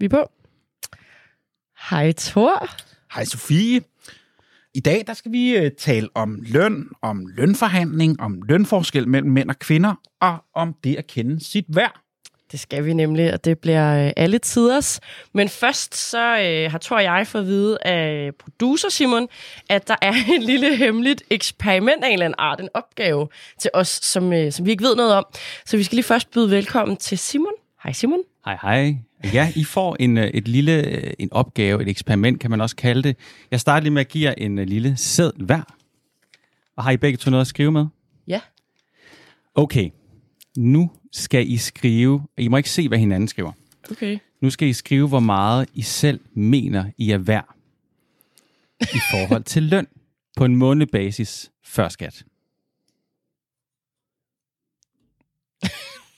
[0.00, 0.30] Vi er på.
[1.90, 2.68] Hej Thor.
[3.14, 3.82] Hej Sofie.
[4.74, 9.50] I dag der skal vi øh, tale om løn, om lønforhandling, om lønforskel mellem mænd
[9.50, 12.00] og kvinder, og om det at kende sit værd.
[12.52, 15.00] Det skal vi nemlig, og det bliver øh, alle tiders.
[15.34, 19.28] Men først så øh, har Thor og jeg fået at vide af producer Simon,
[19.70, 23.28] at der er et lille hemmeligt eksperiment af en eller anden art, en opgave
[23.58, 25.24] til os, som, øh, som vi ikke ved noget om.
[25.66, 27.52] Så vi skal lige først byde velkommen til Simon.
[27.82, 28.18] Hej Simon.
[28.44, 28.96] Hej, hej.
[29.34, 32.76] Ja, I får en, øh, et lille, øh, en opgave, et eksperiment, kan man også
[32.76, 33.16] kalde det.
[33.50, 35.62] Jeg starter lige med at give jer en øh, lille seddel hver.
[36.76, 37.86] Og har I begge to noget at skrive med?
[38.26, 38.40] Ja.
[39.54, 39.90] Okay,
[40.56, 43.52] nu skal I skrive, I må ikke se, hvad hinanden skriver.
[43.90, 44.18] Okay.
[44.40, 47.54] Nu skal I skrive, hvor meget I selv mener, I er værd
[48.80, 49.86] i forhold til løn
[50.36, 52.24] på en månedbasis før skat.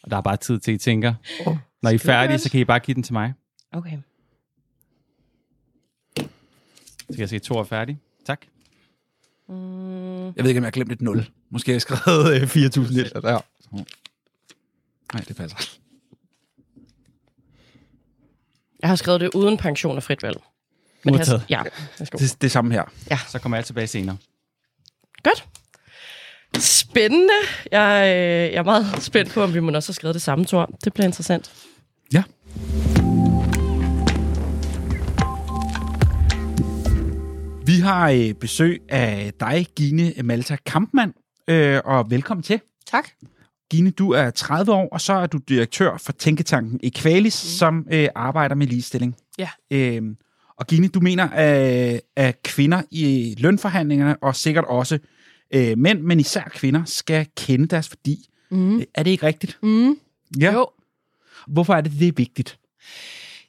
[0.03, 1.15] Og der er bare tid til, at I tænker.
[1.47, 3.35] Oh, Når I er færdige, så kan I bare give den til mig.
[3.73, 3.99] Okay.
[6.17, 6.25] Så
[7.17, 7.99] kan jeg se, at to er færdig.
[8.27, 8.41] Tak.
[9.49, 11.31] Mm, Jeg ved ikke, om jeg har glemt et 0.
[11.51, 13.41] Måske har jeg skrevet øh, 4.000 liter der.
[15.15, 15.59] Nej, det passer.
[18.81, 20.37] jeg har skrevet det uden pension og frit valg.
[21.05, 21.41] Men Modtaget.
[21.41, 21.63] Has, ja,
[21.99, 22.19] værsgo.
[22.19, 22.85] Det, det er samme her.
[23.29, 24.17] Så kommer jeg tilbage senere.
[25.23, 25.49] Godt.
[26.59, 27.35] Spændende.
[27.73, 30.45] Jeg, øh, jeg er meget spændt på, om vi må også have skrevet det samme,
[30.45, 30.71] Thor.
[30.85, 31.53] Det bliver interessant.
[32.13, 32.23] Ja.
[37.67, 41.15] Vi har øh, besøg af dig, Gine Malta Kampmann,
[41.49, 42.61] øh, og velkommen til.
[42.87, 43.09] Tak.
[43.71, 47.49] Gine, du er 30 år, og så er du direktør for Tænketanken Equalis, mm.
[47.49, 49.17] som øh, arbejder med ligestilling.
[49.39, 49.49] Ja.
[49.71, 50.17] Øhm,
[50.57, 55.01] og Gine, du mener, at, at kvinder i lønforhandlingerne, og sikkert også øh,
[55.77, 58.29] mænd, men især kvinder, skal kende deres værdi.
[58.51, 58.83] Mm.
[58.95, 59.59] Er det ikke rigtigt?
[59.63, 59.99] Mm.
[60.41, 60.53] Ja.
[60.53, 60.69] Jo.
[61.47, 62.59] Hvorfor er det, det er vigtigt?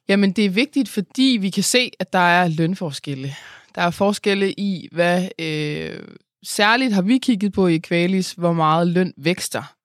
[0.10, 3.36] Jamen, det er vigtigt, fordi vi kan se, at der er lønforskelle.
[3.76, 5.30] Der er forskelle i, hvad...
[5.40, 6.00] Øh,
[6.44, 9.76] særligt har vi kigget på i Qualis, hvor meget løn vækster.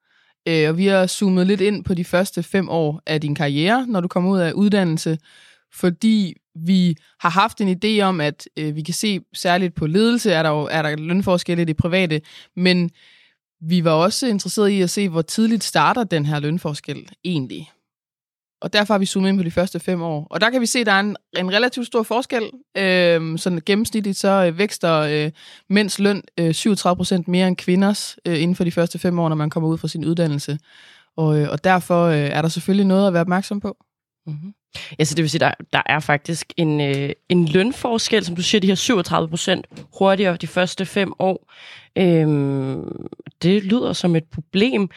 [0.49, 3.87] Øh, og vi har zoomet lidt ind på de første fem år af din karriere,
[3.87, 5.19] når du kommer ud af uddannelse,
[5.73, 6.35] fordi
[6.67, 10.43] vi har haft en idé om, at øh, vi kan se særligt på ledelse, er
[10.43, 12.21] der jo er der lønforskelle i det private,
[12.57, 12.91] men
[13.61, 17.71] vi var også interesseret i at se, hvor tidligt starter den her lønforskel egentlig.
[18.61, 20.27] Og derfor har vi zoomet ind på de første fem år.
[20.31, 22.43] Og der kan vi se, at der er en, en relativt stor forskel.
[22.77, 25.31] Øh, sådan gennemsnitligt så øh, vækster øh,
[25.69, 29.29] mænds løn øh, 37 procent mere end kvinders øh, inden for de første fem år,
[29.29, 30.59] når man kommer ud fra sin uddannelse.
[31.17, 33.77] Og, øh, og derfor øh, er der selvfølgelig noget at være opmærksom på.
[34.27, 34.55] Mm-hmm.
[34.99, 38.43] Ja, så det vil sige, der, der er faktisk en, øh, en lønforskel, som du
[38.43, 39.67] siger, de her 37 procent
[39.99, 41.53] hurtigere de første fem år.
[41.99, 43.07] Øhm,
[43.43, 44.89] det lyder som et problem.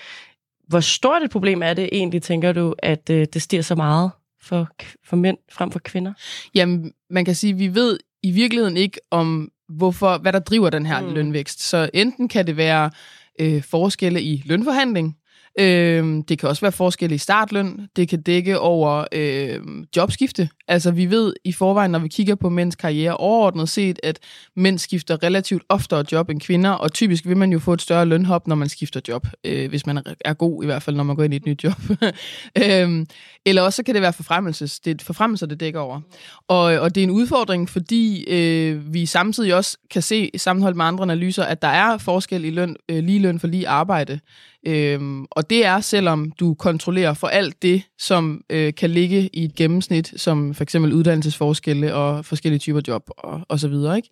[0.68, 4.12] Hvor stort et problem er det egentlig, tænker du, at øh, det stiger så meget
[4.42, 4.68] for,
[5.06, 6.14] for mænd frem for kvinder?
[6.56, 10.70] Jamen, man kan sige, at vi ved i virkeligheden ikke om, hvorfor, hvad der driver
[10.70, 11.14] den her Mm.
[11.14, 11.62] lønvækst.
[11.62, 12.92] Så enten kan det være
[13.40, 15.18] øh, forskelle i lønforhandling,
[15.60, 19.60] øh, det kan også være forskel i startløn, det kan dække over øh,
[19.98, 20.50] jobskifte.
[20.68, 24.20] Altså vi ved i forvejen, når vi kigger på mænds karriere overordnet set, at
[24.56, 28.06] mænd skifter relativt oftere job end kvinder, og typisk vil man jo få et større
[28.06, 31.16] lønhop, når man skifter job, øh, hvis man er- god i hvert fald, når man
[31.16, 31.74] går ind i et nyt job.
[32.64, 33.06] øh,
[33.46, 34.80] eller også så kan det være forfremmelses.
[34.80, 36.02] Det er forfremmelser, det dækker over.
[36.48, 40.86] Og, og det er en udfordring, fordi øh, vi samtidig også kan se, sammenholdt med
[40.86, 44.20] andre analyser, at der er forskel i løn, øh, lige løn for lige arbejde.
[44.68, 49.46] Øhm, og det er, selvom du kontrollerer for alt det, som øh, kan ligge i
[49.46, 53.98] et gennemsnit, som for eksempel uddannelsesforskelle og forskellige typer job og, og så videre.
[53.98, 54.10] Ikke?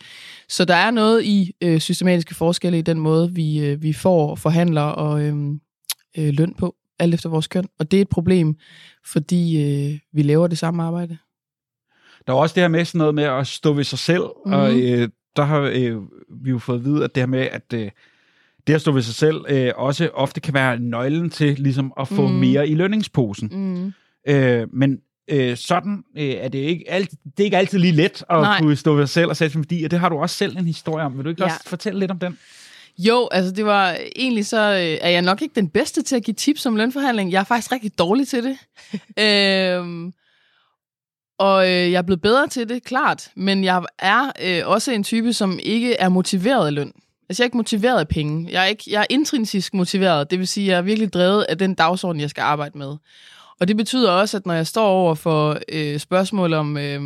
[0.49, 4.35] Så der er noget i øh, systematiske forskelle i den måde, vi, øh, vi får
[4.35, 5.35] forhandler og øh,
[6.17, 7.67] øh, løn på, alt efter vores køn.
[7.79, 8.55] Og det er et problem,
[9.05, 11.17] fordi øh, vi laver det samme arbejde.
[12.27, 14.51] Der er også det her med sådan noget med at stå ved sig selv, mm.
[14.51, 16.01] og øh, der har øh,
[16.43, 17.91] vi jo fået at vide, at det her med, at øh,
[18.67, 22.07] det at stå ved sig selv øh, også ofte kan være nøglen til ligesom at
[22.07, 22.33] få mm.
[22.33, 23.49] Mere i lønningsposen.
[23.53, 23.93] Mm.
[24.33, 24.97] Øh, men
[25.29, 28.59] øh, sådan øh, er det ikke alt, det er ikke altid lige let at Nej.
[28.59, 30.65] kunne stå ved sig selv og sætte værdi, og det har du også selv en
[30.65, 31.17] historie om.
[31.17, 31.53] Vil du ikke Ja.
[31.53, 32.37] også fortælle lidt om den?
[32.97, 36.23] Jo, altså det var egentlig så, øh, er jeg nok ikke den bedste til at
[36.23, 37.31] give tips om lønforhandling.
[37.31, 38.57] Jeg er faktisk rigtig dårlig til det.
[39.79, 40.13] øhm,
[41.39, 43.31] og øh, jeg er blevet bedre til det, klart.
[43.35, 46.91] Men jeg er øh, også en type, som ikke er motiveret af løn.
[47.29, 48.47] Altså jeg er ikke motiveret af penge.
[48.51, 50.31] Jeg er, ikke, jeg er intrinsisk motiveret.
[50.31, 52.95] Det vil sige, at jeg er virkelig drevet af den dagsorden, jeg skal arbejde med.
[53.59, 57.01] Og det betyder også, at når jeg står over for øh, spørgsmål om, øh,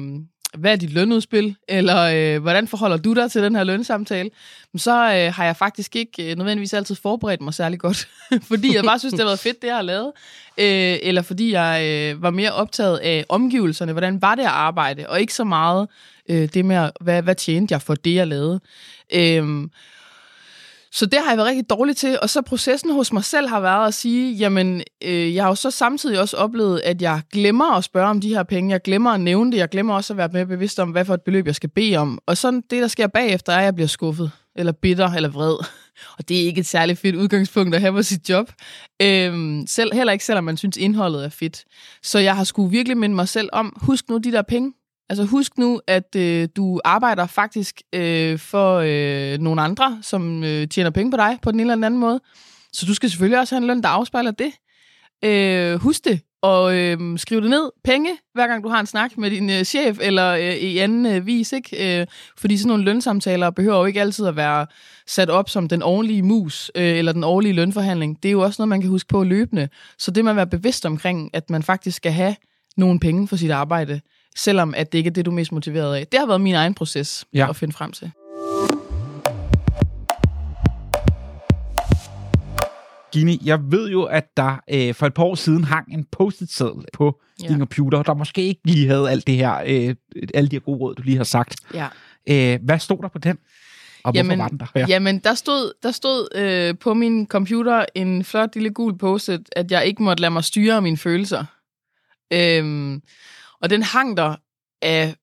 [0.58, 4.30] hvad er dit lønudspil, eller øh, hvordan forholder du dig til den her lønsamtale,
[4.76, 8.08] så øh, har jeg faktisk ikke øh, nødvendigvis altid forberedt mig særlig godt,
[8.52, 10.12] fordi jeg bare synes, det har været fedt, det jeg har lavet,
[10.58, 15.10] øh, eller fordi jeg øh, var mere optaget af omgivelserne, hvordan var det at arbejde,
[15.10, 15.88] og ikke så meget
[16.30, 18.60] øh, det med, hvad, hvad tjente jeg for det, jeg lavede.
[19.14, 19.68] Øh,
[20.96, 23.60] så det har jeg været rigtig dårlig til, og så processen hos mig selv har
[23.60, 27.76] været at sige, jamen, øh, jeg har jo så samtidig også oplevet, at jeg glemmer
[27.76, 30.18] at spørge om de her penge, jeg glemmer at nævne det, jeg glemmer også at
[30.18, 32.20] være mere bevidst om, hvad for et beløb jeg skal bede om.
[32.28, 35.56] Og så det, der sker bagefter, er, at jeg bliver skuffet, eller bitter, eller vred.
[36.18, 38.52] Og det er ikke et særligt fedt udgangspunkt at have på sit job.
[39.02, 41.64] Øhm, selv, heller ikke selvom man synes, indholdet er fedt.
[42.04, 44.74] Så jeg har skulle virkelig minde mig selv om, husk nu de der penge,
[45.10, 50.68] Altså husk nu, at øh, du arbejder faktisk øh, for øh, nogle andre, som øh,
[50.68, 52.22] tjener penge på dig på den ene eller den anden måde.
[52.74, 54.52] Så du skal selvfølgelig også have en løn, der afspejler det.
[55.26, 57.72] Øh, husk det, og øh, skriv det ned.
[57.84, 61.06] Penge, hver gang du har en snak med din øh, chef, eller øh, i anden
[61.06, 61.54] øh, vis.
[61.54, 62.00] Ikke?
[62.02, 62.08] Øh,
[62.38, 64.68] fordi sådan nogle lønsamtaler behøver jo ikke altid at være
[65.08, 68.24] sat op som den årlige mus, øh, eller den årlige lønforhandling.
[68.24, 69.70] Det er jo også noget, man kan huske på løbende.
[69.98, 72.36] Så det man være bevidst omkring, at man faktisk skal have
[72.78, 74.02] nogle penge for sit arbejde
[74.36, 76.08] selvom at det ikke er det, du er mest motiveret af.
[76.08, 77.50] Det har været min egen proces ja.
[77.50, 78.12] at finde frem til.
[83.14, 86.86] Gini, jeg ved jo, at der øh, for et par år siden hang en post-it-seddel
[86.94, 87.48] på ja.
[87.48, 89.96] din computer, der måske ikke lige havde alt det her, øh,
[90.34, 91.56] alle de her gode råd, du lige har sagt.
[91.74, 91.88] Ja.
[92.30, 93.38] Øh, hvad stod der på den?
[94.04, 94.66] Og jamen, var den der?
[94.76, 94.86] Ja.
[94.90, 99.72] Jamen, der stod, der stod øh, på min computer en flot lille gul post-it, at
[99.72, 101.46] jeg ikke måtte lade mig styre mine følelser.
[102.34, 103.02] Øhm,
[103.64, 104.36] og den hang der
[104.82, 105.16] af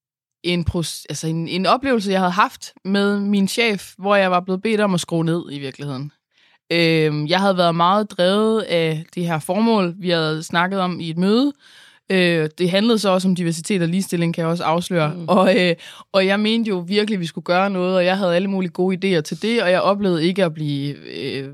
[0.45, 0.67] en,
[1.09, 4.81] altså en, en oplevelse, jeg havde haft med min chef, hvor jeg var blevet bedt
[4.81, 6.13] om at skrue ned i virkeligheden.
[6.73, 11.11] Øh, jeg havde været meget drevet af det her formål, vi havde snakket om i
[11.11, 11.53] et møde.
[12.13, 15.15] Øh, det handlede så også om diversitet og ligestilling, kan jeg også afsløre.
[15.15, 15.29] Mm.
[15.29, 15.77] Og, øh,
[16.13, 18.71] og jeg mente jo virkelig, at vi skulle gøre noget, og jeg havde alle mulige
[18.73, 21.49] gode idéer til det, og jeg oplevede ikke at blive øh,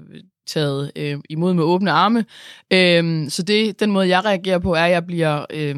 [0.46, 2.24] taget øh, imod med åbne arme.
[2.72, 5.46] Øh, så det, den måde, jeg reagerer på, er, at jeg bliver...
[5.50, 5.76] Øh,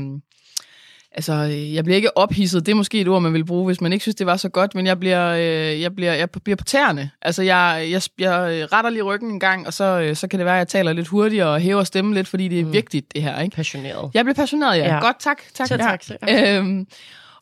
[1.12, 1.32] altså,
[1.74, 2.66] jeg bliver ikke ophidset.
[2.66, 4.48] Det er måske et ord, man vil bruge, hvis man ikke synes, det var så
[4.48, 7.10] godt, men jeg bliver, øh, jeg bliver, jeg bliver på tæerne.
[7.22, 10.46] Altså, jeg, jeg, jeg retter lige ryggen en gang, og så, øh, så kan det
[10.46, 12.72] være, at jeg taler lidt hurtigere og hæver stemmen lidt, fordi det er mm.
[12.72, 13.40] vigtigt, det her.
[13.40, 13.56] Ikke?
[13.56, 14.10] Passioneret.
[14.14, 14.94] Jeg bliver passioneret, ja.
[14.94, 15.00] ja.
[15.00, 15.38] Godt, tak.
[15.54, 15.76] tak, ja.
[15.76, 16.58] tak ja.
[16.58, 16.86] øhm,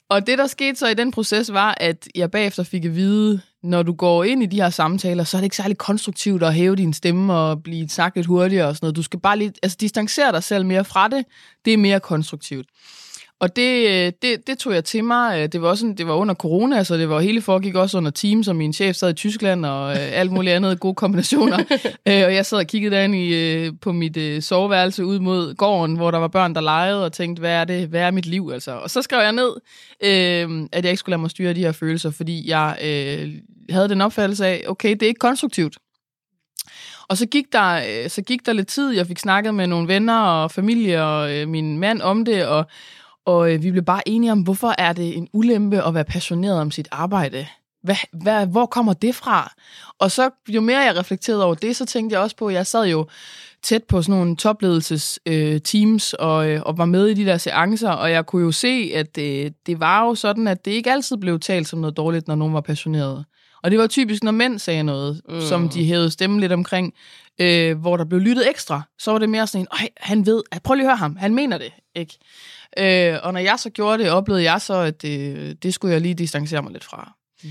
[0.09, 3.41] og det, der skete så i den proces, var, at jeg bagefter fik at vide,
[3.63, 6.55] når du går ind i de her samtaler, så er det ikke særlig konstruktivt at
[6.55, 8.97] hæve din stemme og blive sagt lidt hurtigere og sådan noget.
[8.97, 11.25] Du skal bare lige, altså distancere dig selv mere fra det.
[11.65, 12.67] Det er mere konstruktivt.
[13.41, 15.53] Og det, det, det tog jeg til mig.
[15.53, 18.49] Det var, også, det var under corona, så det var hele foregik også under Teams,
[18.49, 21.59] og min chef sad i Tyskland, og øh, alt muligt andet gode kombinationer.
[22.09, 25.55] øh, og jeg sad og kiggede derinde i, øh, på mit øh, soveværelse ud mod
[25.55, 27.89] gården, hvor der var børn, der legede, og tænkte, hvad er det?
[27.89, 28.51] Hvad er mit liv?
[28.53, 28.73] Altså.
[28.73, 29.53] Og så skrev jeg ned,
[30.05, 33.33] øh, at jeg ikke skulle lade mig styre de her følelser, fordi jeg øh,
[33.71, 35.77] havde den opfattelse af, okay, det er ikke konstruktivt.
[37.09, 39.89] Og så gik, der, øh, så gik der lidt tid, jeg fik snakket med nogle
[39.89, 42.67] venner og familie og øh, min mand om det, og,
[43.27, 46.61] og øh, vi blev bare enige om, hvorfor er det en ulempe at være passioneret
[46.61, 47.47] om sit arbejde?
[47.83, 49.53] Hvad, hvad, hvor kommer det fra?
[49.99, 52.67] Og så jo mere jeg reflekterede over det, så tænkte jeg også på, at jeg
[52.67, 53.07] sad jo
[53.63, 57.39] tæt på sådan nogle topledelses øh, teams og, øh, og var med i de der
[57.39, 60.93] seancer, og jeg kunne jo se, at øh, det var jo sådan, at det ikke
[60.93, 63.25] altid blev talt som noget dårligt, når nogen var passioneret.
[63.63, 65.41] Og det var typisk, når mænd sagde noget, mm.
[65.41, 66.95] som de hævede stemmen lidt omkring,
[67.39, 70.75] øh, hvor der blev lyttet ekstra, så var det mere sådan en, han ved, prøv
[70.75, 72.19] lige at høre ham, han mener det, ikke?
[72.79, 76.01] Øh, og når jeg så gjorde det, oplevede jeg så, at det, det skulle jeg
[76.01, 77.13] lige distancere mig lidt fra.
[77.45, 77.51] Mm.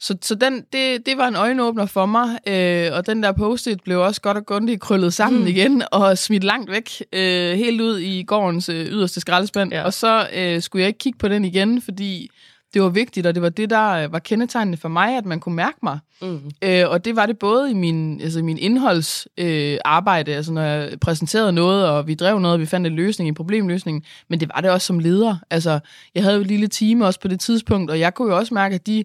[0.00, 3.82] Så, så den, det, det var en øjenåbner for mig, øh, og den der post-it
[3.84, 5.46] blev også godt og grundigt krøllet sammen mm.
[5.46, 9.72] igen og smidt langt væk, øh, helt ud i gårdens øh, yderste skraldespand.
[9.72, 9.82] Ja.
[9.82, 12.30] Og så øh, skulle jeg ikke kigge på den igen, fordi
[12.74, 15.40] det var vigtigt, og det var det, der øh, var kendetegnende for mig, at man
[15.40, 15.98] kunne mærke mig.
[16.22, 16.40] Mm.
[16.62, 21.00] Øh, og det var det både i min, altså min indholdsarbejde, øh, altså når jeg
[21.00, 24.50] præsenterede noget, og vi drev noget, og vi fandt en løsning, en problemløsning, men det
[24.54, 25.36] var det også som leder.
[25.50, 25.78] Altså,
[26.14, 28.54] jeg havde jo et lille team også på det tidspunkt, og jeg kunne jo også
[28.54, 29.04] mærke, at de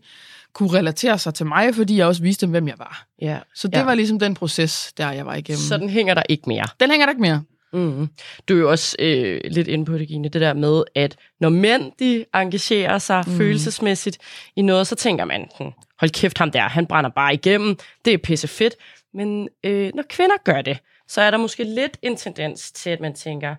[0.53, 3.05] kunne relatere sig til mig, fordi jeg også viste dem, hvem jeg var.
[3.21, 3.37] Ja.
[3.55, 3.83] Så det ja.
[3.83, 5.59] var ligesom den proces, der jeg var igennem.
[5.59, 6.65] Så den hænger der ikke mere?
[6.79, 7.43] Den hænger der ikke mere.
[7.73, 8.07] Mm.
[8.49, 11.49] Du er jo også øh, lidt inde på det, Gine, det der med, at når
[11.49, 13.37] mænd de engagerer sig mm.
[13.37, 14.17] følelsesmæssigt
[14.55, 18.13] i noget, så tænker man, hm, hold kæft ham der, han brænder bare igennem, det
[18.13, 18.75] er pisse fedt.
[19.13, 22.99] Men øh, når kvinder gør det, så er der måske lidt en tendens til, at
[22.99, 23.55] man tænker,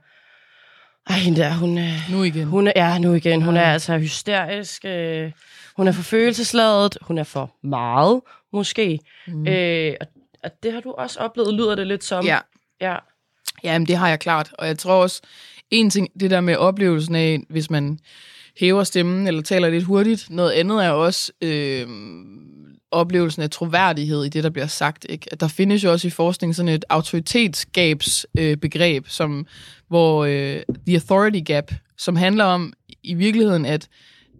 [1.07, 1.93] ej, hende der, hun er...
[2.11, 2.47] Nu igen.
[2.47, 3.43] Hun er, ja, nu igen.
[3.43, 4.85] Hun er altså hysterisk.
[4.85, 5.33] Øh,
[5.77, 6.99] hun er for følelsesladet.
[7.03, 8.21] Hun er for meget,
[8.53, 8.99] måske.
[9.27, 9.47] Mm.
[9.47, 10.07] Øh, og,
[10.45, 12.25] og det har du også oplevet, lyder det lidt som.
[12.25, 12.39] Ja.
[12.81, 12.97] Ja.
[13.65, 14.51] Jamen, det har jeg klart.
[14.59, 15.21] Og jeg tror også,
[15.71, 17.99] en ting, det der med oplevelsen af, hvis man
[18.61, 20.27] hæver stemmen eller taler lidt hurtigt.
[20.31, 21.87] Noget andet er også øh,
[22.91, 25.07] oplevelsen af troværdighed i det, der bliver sagt.
[25.09, 25.29] Ikke?
[25.33, 29.47] At der findes jo også i forskning sådan et autoritetsgabsbegreb, øh, begreb, som,
[29.89, 33.89] hvor øh, the authority gap, som handler om i virkeligheden, at,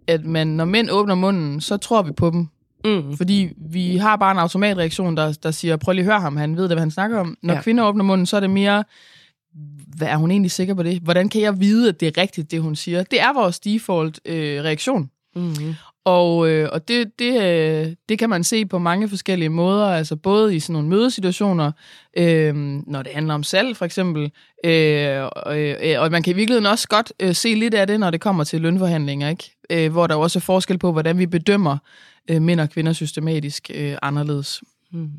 [0.07, 2.47] at man, når mænd åbner munden, så tror vi på dem.
[2.85, 3.17] Mm.
[3.17, 6.55] Fordi vi har bare en automatreaktion, der, der siger, prøv lige at høre ham, han
[6.57, 7.37] ved det, hvad han snakker om.
[7.43, 7.61] Når Ja.
[7.61, 8.83] kvinder åbner munden, så er det mere,
[9.97, 10.99] hvad er hun egentlig sikker på det?
[11.01, 13.03] Hvordan kan jeg vide, at det er rigtigt, det hun siger?
[13.03, 15.09] Det er vores default øh, reaktion.
[15.35, 15.53] Mm.
[16.05, 20.15] Og, øh, og det, det, øh, det kan man se på mange forskellige måder, altså
[20.15, 21.71] både i sådan nogle mødesituationer,
[22.17, 22.55] øh,
[22.87, 24.31] når det handler om salg for eksempel,
[24.65, 27.99] øh, og, øh, og man kan i virkeligheden også godt øh, se lidt af det,
[27.99, 29.55] når det kommer til lønforhandlinger, ikke?
[29.71, 31.77] Øh, hvor der også er forskel på, hvordan vi bedømmer
[32.29, 34.63] øh, mænd og kvinder systematisk øh, anderledes.
[34.91, 35.09] Mm.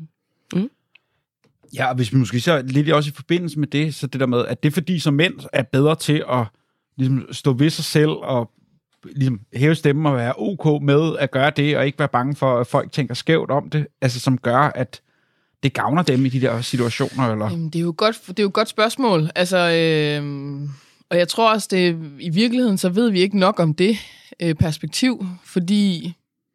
[1.73, 4.25] Ja, og hvis vi måske så lidt også i forbindelse med det, så det der
[4.25, 6.45] med, at det er fordi, som mænd er bedre til at
[6.97, 8.51] ligesom, stå ved sig selv og
[9.03, 12.59] ligesom, hæve stemmen og være ok med at gøre det, og ikke være bange for,
[12.59, 15.01] at folk tænker skævt om det, altså som gør, at
[15.63, 17.49] det gavner dem i de der situationer, eller?
[17.49, 19.29] Jamen, det er jo godt, det er jo et godt spørgsmål.
[19.35, 20.59] Altså, øh,
[21.13, 23.97] og jeg tror også, det i virkeligheden, så ved vi ikke nok om det
[24.39, 26.13] øh, perspektiv, fordi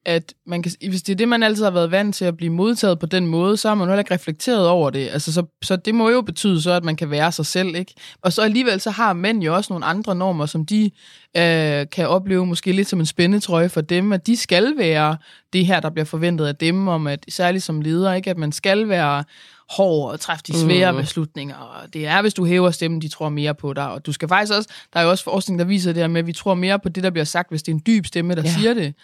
[0.09, 2.53] at man kan, hvis det er det, man altid har været vant til at blive
[2.53, 5.09] modtaget på den måde, så har man jo heller ikke reflekteret over det.
[5.09, 7.95] Altså, så, så det må jo betyde så, at man kan være sig selv, ikke?
[8.23, 10.91] Og så alligevel, så har mænd jo også nogle andre normer, som de
[11.37, 15.17] øh, kan opleve måske lidt som en spændetrøje for dem, at de skal være
[15.53, 18.31] det her, der bliver forventet af dem, om at særligt som leder, ikke?
[18.31, 19.25] At man skal være
[19.71, 20.99] hård og træffe de svære Mm.
[20.99, 21.57] beslutninger.
[21.57, 23.91] Og det er, hvis du hæver stemmen, de tror mere på dig.
[23.91, 26.19] Og du skal faktisk også, der er jo også forskning, der viser det her med,
[26.21, 28.35] at vi tror mere på det, der bliver sagt, hvis det er en dyb stemme,
[28.35, 28.49] der ja.
[28.49, 28.95] siger det.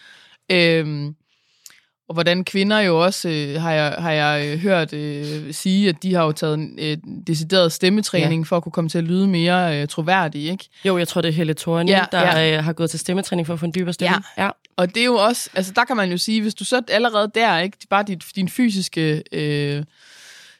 [0.50, 1.14] Øhm,
[2.08, 6.02] og hvordan kvinder jo også, øh, har jeg, har jeg øh, hørt øh, sige, at
[6.02, 6.96] de har jo taget en øh,
[7.26, 8.46] decideret stemmetræning ja.
[8.46, 10.68] for at kunne komme til at lyde mere øh, troværdig, ikke?
[10.84, 12.56] Jo, jeg tror, det er Helle Thorne, Ja, der ja.
[12.56, 14.22] Øh, har gået til stemmetræning for at få en dybere stemme.
[14.36, 14.44] Ja.
[14.44, 14.50] ja.
[14.76, 17.30] Og det er jo også, altså der kan man jo sige, hvis du så allerede
[17.34, 19.84] der, ikke, bare dit, din fysiske øh,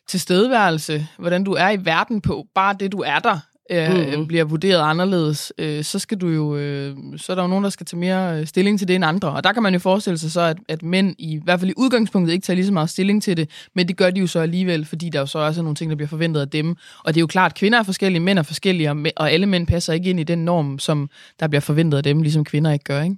[0.08, 3.38] tilstedeværelse, hvordan du er i verden på, bare det du er der,
[3.70, 4.18] øh, Mhm.
[4.20, 4.26] mm.
[4.26, 7.70] bliver vurderet anderledes, øh, så skal du jo, øh, så er der jo nogen, der
[7.70, 9.28] skal tage mere øh, stilling til det end andre.
[9.30, 11.70] Og der kan man jo forestille sig så, at, at mænd i, i hvert fald
[11.70, 14.26] i udgangspunktet ikke tager lige så meget stilling til det, men det gør de jo
[14.26, 16.76] så alligevel, fordi der jo så også er nogle ting, der bliver forventet af dem.
[17.04, 19.66] Og det er jo klart, at kvinder er forskellige, mænd er forskellige, og alle mænd
[19.66, 22.84] passer ikke ind i den norm, som der bliver forventet af dem, ligesom kvinder ikke
[22.84, 23.16] gør, ikke?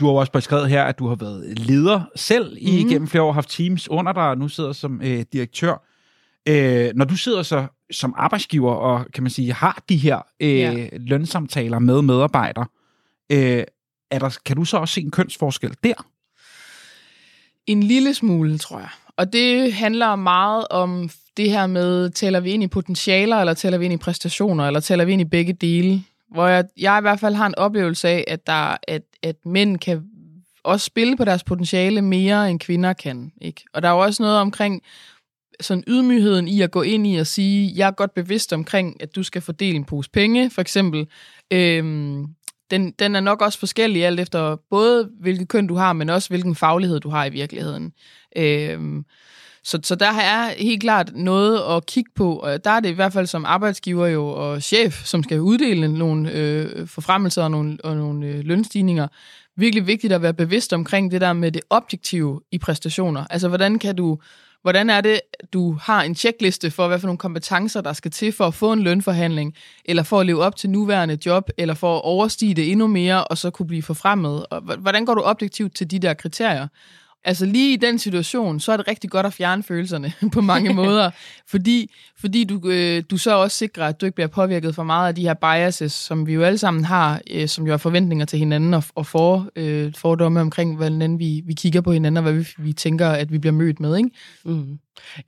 [0.00, 2.88] Du har jo også beskrevet her, at du har været leder selv i Mhm.
[2.90, 5.86] gennem flere år, haft teams under dig, og nu sidder som øh, direktør.
[6.48, 10.58] Øh, når du sidder så som arbejdsgiver og kan man sige har de her øh,
[10.58, 10.88] Ja.
[10.92, 12.66] lønsamtaler med medarbejdere,
[13.32, 13.64] øh,
[14.10, 15.94] er der, kan du så også se en kønsforskel der?
[17.66, 18.88] En lille smule, tror jeg.
[19.16, 23.78] Og det handler meget om det her med, taler vi ind i potentialer, eller taler
[23.78, 26.02] vi ind i præstationer, eller taler vi ind i begge dele?
[26.30, 29.78] Hvor jeg, jeg i hvert fald har en oplevelse af, at, der, at, at mænd
[29.78, 30.02] kan
[30.62, 33.32] også spille på deres potentiale mere, end kvinder kan.
[33.40, 33.64] Ikke?
[33.72, 34.82] Og der er jo også noget omkring
[35.60, 39.16] sådan ydmygheden i at gå ind i og sige, jeg er godt bevidst omkring, at
[39.16, 41.06] du skal fordele en pose penge, for eksempel.
[41.50, 42.26] Øhm,
[42.70, 46.28] den, den er nok også forskellig alt efter både hvilket køn du har, men også
[46.28, 47.92] hvilken faglighed du har i virkeligheden.
[48.36, 49.04] Øhm,
[49.64, 53.12] så, så der er helt klart noget at kigge på, der er det i hvert
[53.12, 57.96] fald som arbejdsgiver jo og chef, som skal uddele nogle øh, forfremmelser og nogle, og
[57.96, 59.08] nogle øh, lønstigninger,
[59.56, 63.24] virkelig vigtigt at være bevidst omkring det der med det objektive i præstationer.
[63.30, 64.18] Altså, hvordan kan du
[64.62, 65.20] Hvordan er det,
[65.52, 68.72] du har en checkliste for, hvad for nogle kompetencer, der skal til for at få
[68.72, 72.70] en lønforhandling, eller for at leve op til nuværende job, eller for at overstige det
[72.72, 74.46] endnu mere, og så kunne blive forfremmet?
[74.46, 76.68] Og hvordan går du objektivt til de der kriterier?
[77.24, 80.74] Altså lige i den situation, så er det rigtig godt at fjerne følelserne på mange
[80.74, 81.10] måder,
[81.46, 85.08] fordi, fordi du, øh, du så også sikrer, at du ikke bliver påvirket for meget
[85.08, 88.26] af de her biases, som vi jo alle sammen har, øh, som jo er forventninger
[88.26, 92.22] til hinanden og, og for, øh, fordomme omkring, hvordan vi, vi kigger på hinanden, og
[92.22, 93.96] hvad vi, vi tænker, at vi bliver mødt med.
[93.96, 94.10] Ikke?
[94.44, 94.78] Mm.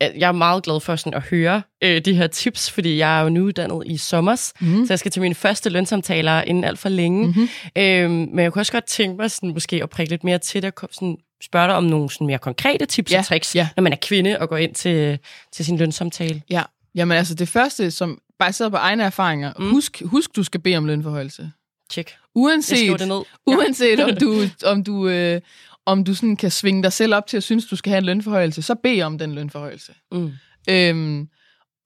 [0.00, 3.22] Jeg er meget glad for sådan at høre øh, de her tips, fordi jeg er
[3.22, 4.86] jo nyuddannet i sommers, Mm.
[4.86, 7.26] så jeg skal til mine første lønsamtaler inden alt for længe.
[7.26, 7.48] Mm-hmm.
[7.76, 10.62] Øhm, men jeg kunne også godt tænke mig sådan, måske at prikke lidt mere til
[10.62, 13.68] det, sådan, spørge dig om nogle sådan mere konkrete tips Ja, og tricks, ja.
[13.76, 15.18] når man er kvinde og går ind til,
[15.52, 16.42] til sin lønsamtale.
[16.50, 16.62] Ja,
[16.94, 19.70] jamen altså det første, som baseret på egne erfaringer, Mm.
[19.70, 21.50] husk, husk, du skal bede om lønforhøjelse.
[21.90, 22.14] Tjek.
[22.34, 23.22] Uanset, det ned.
[23.46, 25.40] uanset om du, om du, øh,
[25.86, 28.04] om du sådan kan svinge dig selv op til at synes, du skal have en
[28.04, 29.92] lønforhøjelse, så bed om den lønforhøjelse.
[30.12, 30.32] Mm.
[30.70, 31.28] Øhm,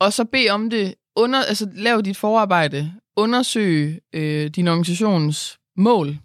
[0.01, 6.19] og så bed om det, under, altså lav dit forarbejde, undersøg øh, din organisations mål.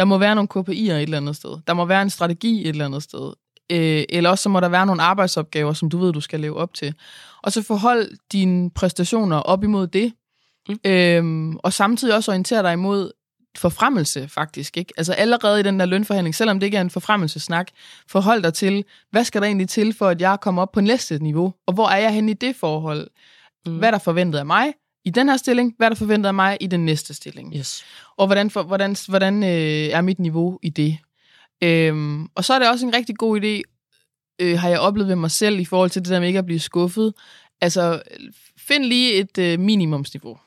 [0.00, 1.58] Der må være nogle KPI'er et eller andet sted.
[1.66, 3.32] Der må være en strategi et eller andet sted.
[3.72, 6.56] Øh, eller også så må der være nogle arbejdsopgaver, som du ved, du skal leve
[6.56, 6.94] op til.
[7.42, 10.12] Og så forhold dine præstationer op imod det.
[10.68, 10.78] Mm.
[10.84, 13.12] Øhm, og samtidig også orientere dig imod
[13.56, 14.76] forfremmelse, faktisk.
[14.76, 14.92] Ikke?
[14.96, 17.68] Altså allerede i den der lønforhandling, selvom det ikke er en forfremmelsesnak,
[18.08, 21.18] forhold dig til, hvad skal der egentlig til, for at jeg kommer op på næste
[21.18, 21.54] niveau?
[21.66, 23.10] Og hvor er jeg henne i det forhold?
[23.66, 23.78] Mm.
[23.78, 24.72] Hvad er der forventet af mig
[25.10, 25.74] i den her stilling?
[25.76, 27.56] Hvad er der forventet af mig i den næste stilling?
[27.56, 27.84] Yes.
[28.16, 30.98] Og hvordan, for, hvordan, hvordan øh, er mit niveau i det?
[31.62, 33.62] Øhm, og så er det også en rigtig god idé,
[34.40, 36.46] øh, har jeg oplevet ved mig selv, i forhold til det der med ikke at
[36.46, 37.14] blive skuffet.
[37.60, 38.02] Altså,
[38.58, 40.38] find lige et øh, minimumsniveau.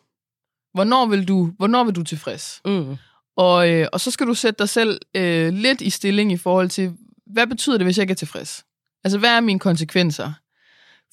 [0.74, 2.62] Hvornår vil du, hvornår vil du tilfreds?
[2.66, 2.96] Mm.
[3.38, 6.70] Og, øh, og så skal du sætte dig selv øh, lidt i stilling i forhold
[6.70, 6.94] til,
[7.26, 8.66] hvad betyder det, hvis jeg ikke er tilfreds?
[9.04, 10.34] Altså, hvad er mine konsekvenser?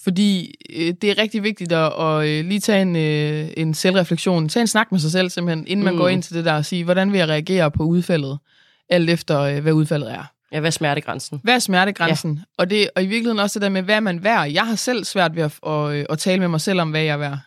[0.05, 4.49] Fordi øh, det er rigtig vigtigt at, at øh, lige tage en, øh, en selvreflektion,
[4.49, 5.99] tage en snak med sig selv simpelthen, inden man Mm.
[5.99, 8.39] går ind til det der og sige, hvordan vil jeg reagere på udfaldet,
[8.91, 10.25] alt efter øh, hvad udfaldet er.
[10.53, 11.41] Ja, hvad er smertegrænsen?
[11.43, 12.35] Hvad er smertegrænsen?
[12.37, 12.43] Ja.
[12.59, 14.51] Og, det, og i virkeligheden også det der med, hvad er man værd?
[14.51, 17.01] Jeg har selv svært ved at, at, at, at tale med mig selv om, hvad
[17.03, 17.39] jeg er værd.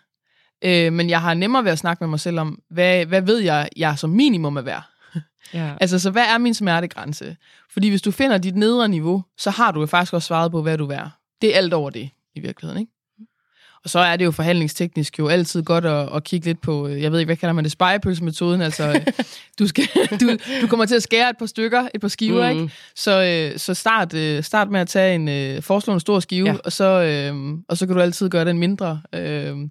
[0.66, 3.40] Øh, men jeg har nemmere ved at snakke med mig selv om, hvad, hvad ved
[3.40, 4.84] jeg, jeg som minimum er værd?
[5.54, 5.72] Ja.
[5.82, 7.36] Altså, så hvad er min smertegrænse?
[7.74, 10.62] Fordi hvis du finder dit nedre niveau, så har du jo faktisk også svaret på,
[10.62, 11.10] hvad du er værd.
[11.42, 12.92] Det er alt over det, i virkeligheden, ikke?
[13.84, 17.02] Og så er det jo forhandlingsteknisk jo altid godt at, at kigge lidt på, øh,
[17.02, 19.06] jeg ved ikke, hvad kalder man det, spejepølsemetoden, altså øh,
[19.60, 19.84] du, skal,
[20.22, 20.30] du,
[20.62, 22.60] du kommer til at skære et par stykker, et par skiver, Mm.
[22.60, 22.74] ikke?
[22.96, 23.24] Så,
[23.54, 24.14] øh, så start,
[24.46, 26.56] start med at tage en, foreslå en stor skive, Ja.
[26.66, 29.02] og, så, øh, og så kan du altid gøre den mindre.
[29.14, 29.22] Øh,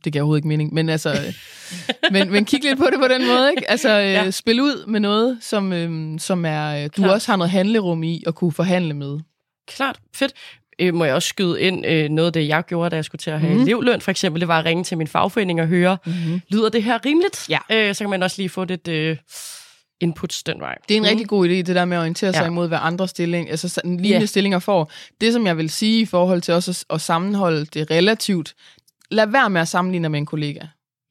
[0.04, 1.34] det giver overhovedet ikke mening, men altså,
[2.12, 3.70] men, men kig lidt på det på den måde, ikke?
[3.70, 4.30] Altså, Ja.
[4.30, 7.10] spil ud med noget, som, øh, som er, du Klart.
[7.10, 9.18] også har noget handlerum i at kunne forhandle med.
[9.68, 10.32] Klart, fedt.
[10.82, 13.18] Øh, må jeg også skyde ind øh, noget af det, jeg gjorde, da jeg skulle
[13.20, 13.60] til at have mm.
[13.62, 16.40] Elevløn, for eksempel, det var at ringe til min fagforening og høre, Mm-hmm.
[16.48, 17.46] lyder det her rimeligt?
[17.48, 17.58] Ja.
[17.70, 19.16] Øh, så kan man også lige få lidt øh,
[20.00, 20.78] inputs den vej.
[20.88, 21.04] Det er en Mm.
[21.04, 21.08] mm.
[21.08, 22.44] rigtig god idé, det der med at orientere sig Ja.
[22.44, 22.50] ja.
[22.50, 24.14] imod, hvad andre stilling, altså lignende Ja.
[24.18, 24.28] yeah.
[24.28, 24.92] stillinger får.
[25.20, 28.54] Det, som jeg vil sige i forhold til også at, at sammenholde det relativt,
[29.10, 30.60] lad være med at sammenligne med en kollega.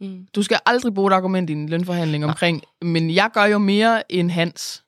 [0.02, 0.28] Mm.
[0.36, 4.12] Du skal aldrig bruge et argument i en lønforhandling omkring, men jeg gør jo mere
[4.12, 4.84] end Hans,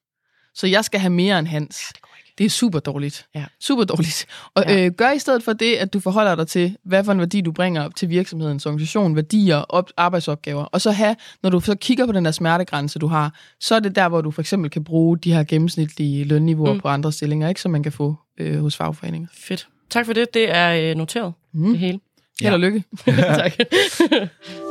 [0.55, 1.83] så jeg skal have mere end Hans.
[1.95, 2.07] Ikke.
[2.37, 3.25] Det er super dårligt.
[3.35, 3.45] Ja.
[3.61, 4.25] Super dårligt.
[4.55, 4.73] Og Ja.
[4.73, 4.85] ja.
[4.85, 7.41] øh, gør i stedet for det, at du forholder dig til, hvad for en værdi
[7.41, 10.63] du bringer op til virksomhedens organisation, værdier, op, arbejdsopgaver.
[10.63, 13.79] Og så have, når du så kigger på den der smertegrænse, du har, så er
[13.79, 16.79] det der, hvor du for eksempel kan bruge de her gennemsnitlige lønniveauer Mm.
[16.79, 19.27] på andre stillinger, ikke, som man kan få øh, hos fagforeninger.
[19.33, 19.67] Fedt.
[19.89, 20.33] Tak for det.
[20.33, 21.33] Det er øh, noteret.
[21.53, 21.69] Mm.
[21.69, 21.99] Det hele.
[22.41, 22.83] Held og lykke.
[23.41, 23.51] tak.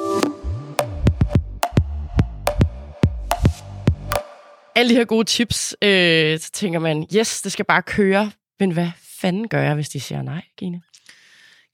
[4.75, 8.31] Alle de her gode tips, øh, så tænker man, yes, det skal bare køre.
[8.61, 10.83] Men hvad fanden gør jeg, hvis de siger nej, Gine?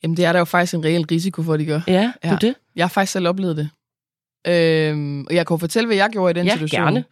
[0.03, 1.81] Jamen, det er der jo faktisk en reel risiko for, at de gør.
[1.87, 2.31] Ja, ja.
[2.31, 2.55] Du det?
[2.77, 3.71] Jeg har faktisk selv oplevet det.
[4.47, 6.83] Øhm, og jeg kan jo fortælle, hvad jeg gjorde i den Ja, situation.
[6.83, 7.05] gerne.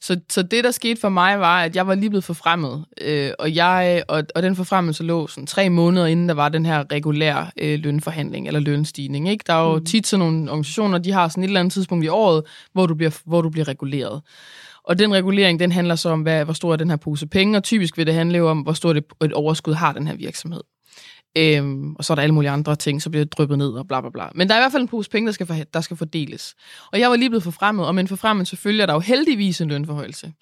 [0.00, 2.84] Så, så det, der skete for mig, var, at jeg var lige blevet forfremmet.
[3.00, 6.66] Øh, og, jeg, og, og den forfremmelse lå sådan tre måneder, inden der var den
[6.66, 9.28] her regulær øh, lønforhandling eller lønstigning.
[9.28, 9.44] Ikke?
[9.46, 9.84] Der er jo mm.
[9.84, 12.42] tit sådan nogle organisationer, de har sådan et eller andet tidspunkt i året,
[12.72, 14.22] hvor du bliver, hvor du bliver reguleret.
[14.84, 17.58] Og den regulering, den handler så om, hvad, hvor stor er den her pose penge,
[17.58, 20.60] og typisk vil det handle om, hvor stort et overskud har den her virksomhed.
[21.38, 23.88] Øhm, og så er der alle mulige andre ting, så bliver det dryppet ned og
[23.88, 24.28] bla bla bla.
[24.34, 26.54] Men der er i hvert fald en pose penge, der skal, for, der skal fordeles.
[26.92, 29.68] Og jeg var lige blevet forfremmet, og med en forfremmelse følger der jo heldigvis en
[29.68, 30.32] lønforhøjelse.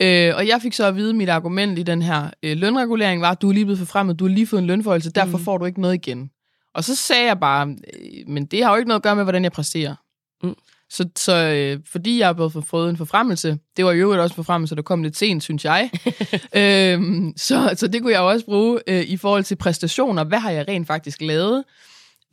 [0.00, 3.20] Øh, og jeg fik så at vide, at mit argument i den her øh, lønregulering
[3.22, 5.44] var, at du er lige blevet forfremmet, du har lige fået en lønforhøjelse, derfor Mm.
[5.44, 6.30] får du ikke noget igen.
[6.74, 9.24] Og så sagde jeg bare, øh, men det har jo ikke noget at gøre med,
[9.24, 9.94] hvordan jeg præsterer.
[10.42, 10.54] Mm.
[10.92, 14.32] Så, så øh, fordi jeg har blevet fået en forfremmelse, det var jo øvrigt også
[14.32, 15.90] en forfremmelse, der kom lidt sent, synes jeg.
[16.56, 20.24] øhm, så, så det kunne jeg også bruge øh, i forhold til præstationer.
[20.24, 21.64] Hvad har jeg rent faktisk lavet?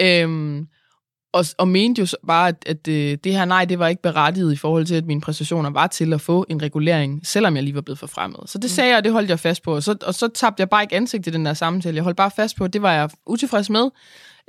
[0.02, 0.68] Øhm,
[1.34, 4.54] og, og mente jo bare, at, at øh, det her nej, det var ikke berettiget
[4.54, 7.76] i forhold til, at mine præstationer var til at få en regulering, selvom jeg lige
[7.76, 8.40] var blevet forfremmet.
[8.46, 9.76] Så det sagde jeg, og det holdt jeg fast på.
[9.76, 11.96] Og så, og så tabte jeg bare ikke ansigt i den der samtale.
[11.96, 13.90] Jeg holdt bare fast på, at det var jeg utilfreds med.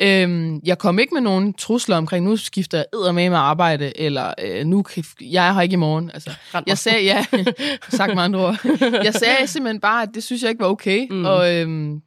[0.03, 3.99] Øhm, jeg kom ikke med nogen trusler omkring, nu skifter jeg edder med med arbejde,
[4.01, 4.85] eller øh, nu
[5.21, 6.11] jeg er her ikke i morgen.
[6.15, 6.31] Altså,
[6.67, 7.25] jeg sagde, ja,
[7.91, 8.57] sagt med andre ord.
[9.05, 11.17] Jeg sagde simpelthen bare, at det synes jeg ikke var okay, Mm.
[11.17, 11.25] mm.
[11.25, 12.03] og øhm,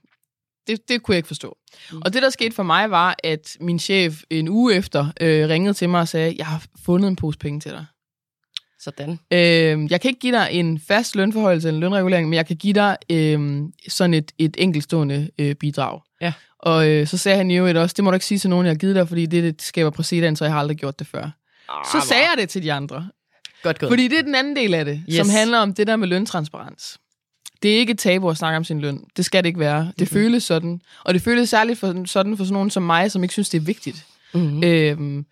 [0.67, 1.57] det, det kunne jeg ikke forstå.
[1.91, 2.01] Mm.
[2.05, 5.73] Og det, der skete for mig, var, at min chef en uge efter øh, ringede
[5.73, 7.85] til mig og sagde, jeg har fundet en pose penge til dig.
[8.79, 9.19] Sådan.
[9.31, 12.73] Øh, jeg kan ikke give dig en fast lønforholdelse eller lønregulering, men jeg kan give
[12.73, 16.01] dig øh, sådan et, et enkeltstående øh, bidrag.
[16.21, 16.33] Ja.
[16.59, 18.65] Og øh, så sagde han jo et også, det må du ikke sige til nogen,
[18.65, 21.07] jeg har givet dig, fordi det, det skaber præcedens, så jeg har aldrig gjort det
[21.07, 21.29] før.
[21.91, 23.09] Så sagde jeg det til de andre.
[23.63, 23.91] Godt gået.
[23.91, 25.15] Fordi det er den anden del af det, yes.
[25.15, 26.99] som handler om det der med løntransparens.
[27.63, 28.99] Det er ikke et tabu at snakke om sin løn.
[29.17, 29.79] Det skal det ikke være.
[29.85, 30.07] Det Mhm.
[30.07, 30.81] føles sådan.
[31.05, 33.57] Og det føles særligt for, sådan for sådan nogen som mig, som ikke synes, det
[33.57, 34.05] er vigtigt.
[34.33, 34.63] Mm-hmm.
[34.63, 35.25] Øhm,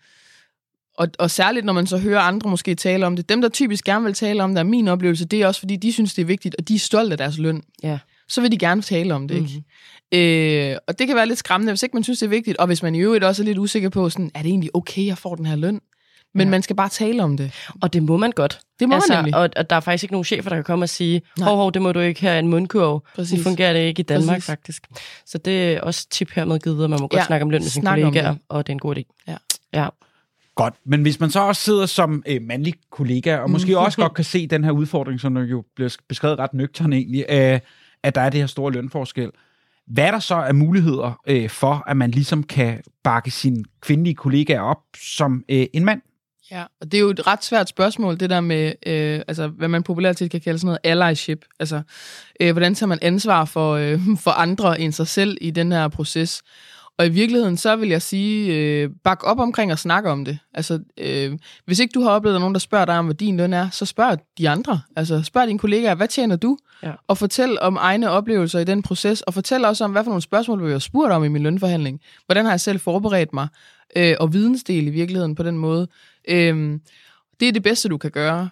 [0.98, 3.28] og, og særligt, når man så hører andre måske tale om det.
[3.28, 5.76] Dem, der typisk gerne vil tale om det, er min oplevelse, det er også, fordi
[5.76, 7.62] de synes, det er vigtigt, og de er stolte af deres løn.
[7.82, 7.98] Ja.
[8.28, 9.48] Så vil de gerne tale om det, ikke?
[10.12, 10.18] Mhm.
[10.18, 12.66] Øh, og det kan være lidt skræmmende, hvis ikke man synes, det er vigtigt, og
[12.66, 15.18] hvis man i øvrigt også er lidt usikker på, sådan, er det egentlig okay, jeg
[15.18, 15.80] får den her løn?
[16.34, 16.50] Men Ja.
[16.50, 17.52] man skal bare tale om det.
[17.82, 18.60] Og det må man godt.
[18.80, 19.34] Det må altså, man nemlig.
[19.36, 21.72] Og, og der er faktisk ikke nogen chefer, der kan komme og sige, hov, hov,
[21.72, 23.04] det må du ikke have en mundkurv.
[23.16, 23.30] Præcis.
[23.30, 24.46] Sådan fungerer det ikke i Danmark, Præcis.
[24.46, 24.86] faktisk.
[25.26, 27.60] Så det er også tip hermed givet, at man må godt Ja, snakke om løn
[27.62, 28.38] med sine kollegaer, det.
[28.48, 29.24] og det er en god idé.
[29.28, 29.36] Ja.
[29.72, 29.88] ja.
[30.54, 34.14] Godt, men hvis man så også sidder som øh, mandlig kollega, og måske også godt
[34.14, 37.60] kan se den her udfordring, som jo bliver beskrevet ret nøgtern egentlig, øh,
[38.02, 39.30] at der er det her store lønforskel.
[39.86, 44.14] Hvad er der så af muligheder øh, for, at man ligesom kan bakke sine kvindelige
[44.14, 46.00] kollegaer op som øh, en mand?
[46.50, 49.68] Ja, og det er jo et ret svært spørgsmål, det der med, øh, altså, hvad
[49.68, 51.44] man populært til kan kalde sådan noget allyship.
[51.60, 51.82] Altså,
[52.40, 55.88] øh, hvordan tager man ansvar for, øh, for andre end sig selv i den her
[55.88, 56.42] proces?
[56.98, 60.38] Og i virkeligheden, så vil jeg sige, øh, bak op omkring og snakke om det.
[60.54, 63.36] Altså, øh, hvis ikke du har oplevet, at nogen, der spørger dig om, hvad din
[63.36, 64.80] løn er, så spørg de andre.
[64.96, 66.58] Altså, spørg dine kollegaer, hvad tjener du?
[66.82, 66.92] Ja.
[67.08, 70.22] Og fortæl om egne oplevelser i den proces, og fortæl også om, hvad for nogle
[70.22, 72.00] spørgsmål du har spurgt om i min lønforhandling.
[72.26, 73.48] Hvordan har jeg selv forberedt mig?
[73.96, 75.88] Øh, og vidensdel i virkeligheden på den måde.
[76.28, 76.78] Øh,
[77.40, 78.48] det er det bedste, du kan gøre.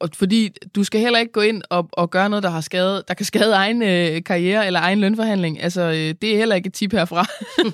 [0.00, 3.08] Og fordi du skal heller ikke gå ind og, og gøre noget, der, har skadet,
[3.08, 5.62] der kan skade egen øh, karriere eller egen lønforhandling.
[5.62, 7.26] Altså, øh, det er heller ikke et tip herfra.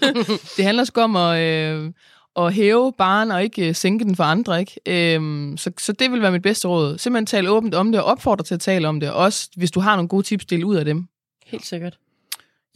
[0.56, 1.92] det handler sgu om at, øh,
[2.36, 4.60] at hæve baren og ikke øh, sænke den for andre.
[4.60, 4.80] Ikke?
[4.86, 6.98] Øhm, så, så det vil være mit bedste råd.
[6.98, 9.12] Simpelthen tale åbent om det og opfordre til at tale om det.
[9.12, 11.06] Også hvis du har nogle gode tips, del ud af dem.
[11.46, 11.98] Helt sikkert.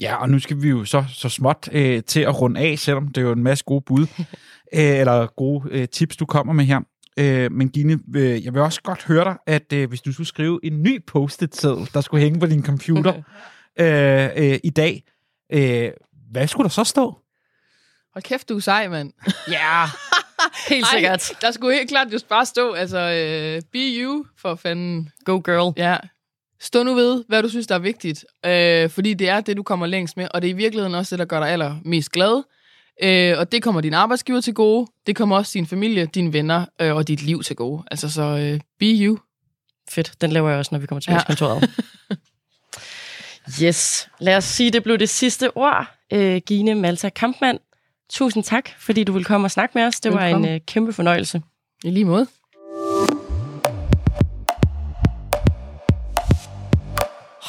[0.00, 3.08] Ja, og nu skal vi jo så, så småt øh, til at runde af, selvom
[3.08, 4.06] det er jo en masse gode bud,
[4.74, 6.80] øh, eller gode øh, tips, du kommer med her.
[7.18, 10.26] Øh, men Gine, øh, jeg vil også godt høre dig, at øh, hvis du skulle
[10.26, 13.14] skrive en ny post-it-seddel, der skulle hænge på din computer
[13.80, 15.02] øh, øh, i dag,
[15.52, 15.90] øh,
[16.30, 17.18] hvad skulle der så stå?
[18.14, 19.12] Hold kæft, du er sej, mand.
[19.50, 19.84] Ja,
[20.68, 21.32] helt Ej, sikkert.
[21.40, 25.10] Der skulle helt klart just bare stå, altså, øh, be you, for fanden.
[25.24, 25.72] Go girl.
[25.76, 25.96] Ja.
[26.60, 28.24] Stå nu ved, hvad du synes, der er vigtigt.
[28.46, 31.16] Øh, fordi det er det, du kommer længst med, og det er i virkeligheden også
[31.16, 32.42] det, der gør dig allermest glad.
[33.02, 36.66] Øh, og det kommer din arbejdsgiver til gode, det kommer også din familie, dine venner
[36.80, 37.82] øh, og dit liv til gode.
[37.90, 39.18] Altså så, øh, be you.
[39.90, 41.34] Fedt, den laver jeg også, når vi kommer tilbage Ja.
[41.34, 41.70] til kontoret.
[43.62, 45.86] yes, lad os sige, det blev det sidste ord.
[46.12, 47.58] Øh, Gine Malta Kampmann,
[48.10, 50.00] tusind tak, fordi du ville komme og snakke med os.
[50.00, 50.50] Det var en Velkommen.
[50.54, 51.42] øh, kæmpe fornøjelse.
[51.84, 52.26] I lige måde.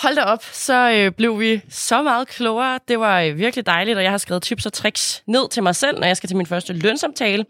[0.01, 2.79] Hold da op, så øh, blev vi så meget klogere.
[2.88, 5.75] Det var øh, virkelig dejligt, og jeg har skrevet tips og tricks ned til mig
[5.75, 7.45] selv, når jeg skal til min første lønsamtale.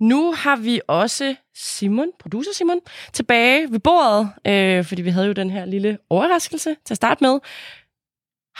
[0.00, 2.78] Nu har vi også Simon, producer Simon,
[3.12, 7.24] tilbage ved bordet, øh, fordi vi havde jo den her lille overraskelse til at starte
[7.24, 7.38] med.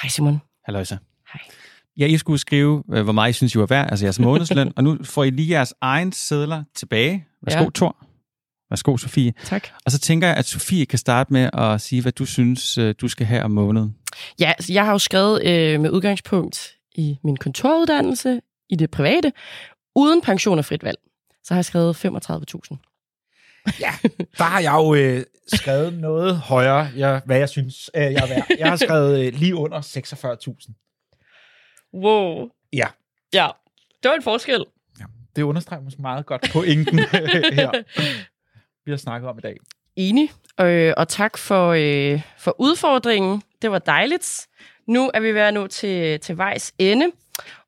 [0.02, 0.40] Hej Simon.
[0.64, 0.96] Halløjsa.
[1.32, 1.40] Hej.
[1.96, 4.72] Ja, I skulle skrive, øh, hvor meget I synes, I var værd, altså jeres månedsløn,
[4.76, 7.26] og nu får I lige jeres egen sædler tilbage.
[7.42, 7.70] Værsgo, ja.
[7.74, 7.96] Thor.
[8.74, 9.32] Værsgo, Sofie.
[9.44, 9.68] Tak.
[9.84, 12.94] Og så tænker jeg, at Sofie kan starte med at sige, hvad du synes, øh,
[13.00, 13.96] du skal have om måneden.
[14.40, 19.32] Ja, altså, jeg har jo skrevet øh, med udgangspunkt i min kontoruddannelse, i det private,
[19.94, 20.98] uden pension og frit valg.
[21.44, 22.76] Så har jeg skrevet 35.000.
[23.80, 23.90] Ja,
[24.38, 25.22] der har jeg jo øh,
[25.54, 28.46] skrevet noget højere, jeg, hvad jeg synes, øh, jeg er værd.
[28.58, 31.90] Jeg har skrevet øh, lige under 46.000.
[31.94, 32.48] Wow.
[32.72, 32.86] Ja.
[33.32, 33.48] Ja,
[34.02, 34.64] det var en forskel.
[35.36, 37.82] Det understreger måske meget godt pointen her,
[38.84, 39.56] vi har snakket om i dag.
[39.96, 43.42] Enig, øh, og tak for, øh, for udfordringen.
[43.62, 44.46] Det var dejligt.
[44.86, 47.06] Nu er vi ved at nå til, til vejs ende.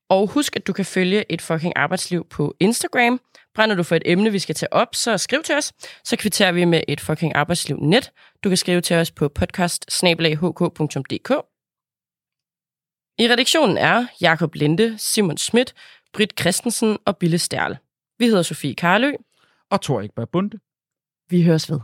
[0.08, 3.20] Og husk, at du kan følge et fucking arbejdsliv på Instagram.
[3.54, 5.72] Brænder du for et emne, vi skal tage op, så skriv til os.
[6.04, 8.12] Så kvitterer vi med et fucking arbejdsliv net.
[8.44, 10.02] Du kan skrive til os på podcast
[13.18, 15.74] I redaktionen er Jakob Linde, Simon Schmidt,
[16.12, 17.76] Britt Christensen og Bille Stærl.
[18.18, 19.12] Vi hedder Sofie Karlø.
[19.70, 20.58] Og Tor Ekberg Bunde.
[21.30, 21.80] Vi høres ved.